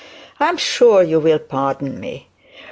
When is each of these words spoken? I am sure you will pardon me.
I 0.39 0.49
am 0.49 0.57
sure 0.57 1.03
you 1.03 1.19
will 1.19 1.37
pardon 1.37 1.99
me. 1.99 2.27